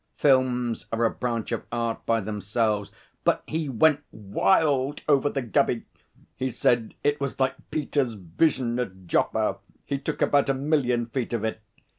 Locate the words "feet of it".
11.05-11.61